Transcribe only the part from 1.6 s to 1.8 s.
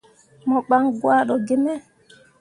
me.